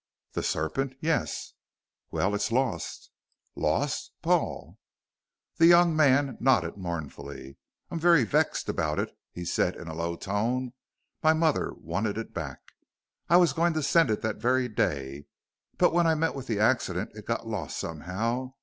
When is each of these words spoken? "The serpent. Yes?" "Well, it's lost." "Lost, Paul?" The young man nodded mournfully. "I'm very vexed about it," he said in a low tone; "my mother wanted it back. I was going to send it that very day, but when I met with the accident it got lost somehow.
"The 0.31 0.41
serpent. 0.41 0.93
Yes?" 0.99 1.53
"Well, 2.09 2.33
it's 2.33 2.51
lost." 2.51 3.11
"Lost, 3.55 4.13
Paul?" 4.23 4.79
The 5.57 5.67
young 5.67 5.95
man 5.95 6.37
nodded 6.39 6.75
mournfully. 6.75 7.57
"I'm 7.91 7.99
very 7.99 8.23
vexed 8.23 8.67
about 8.67 8.97
it," 8.97 9.15
he 9.31 9.45
said 9.45 9.75
in 9.75 9.87
a 9.87 9.93
low 9.93 10.15
tone; 10.15 10.73
"my 11.21 11.33
mother 11.33 11.73
wanted 11.75 12.17
it 12.17 12.33
back. 12.33 12.61
I 13.29 13.37
was 13.37 13.53
going 13.53 13.73
to 13.73 13.83
send 13.83 14.09
it 14.09 14.23
that 14.23 14.37
very 14.37 14.67
day, 14.67 15.27
but 15.77 15.93
when 15.93 16.07
I 16.07 16.15
met 16.15 16.33
with 16.33 16.47
the 16.47 16.59
accident 16.59 17.11
it 17.13 17.27
got 17.27 17.45
lost 17.45 17.77
somehow. 17.77 18.53